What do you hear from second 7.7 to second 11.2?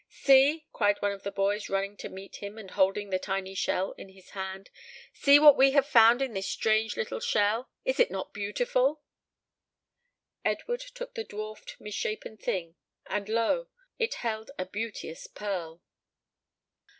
Is it not beautiful!" Edward took